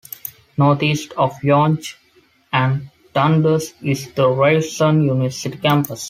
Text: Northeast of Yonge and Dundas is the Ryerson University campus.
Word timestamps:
Northeast 0.57 1.11
of 1.11 1.33
Yonge 1.43 1.95
and 2.51 2.89
Dundas 3.13 3.75
is 3.83 4.11
the 4.13 4.27
Ryerson 4.31 5.01
University 5.03 5.59
campus. 5.59 5.99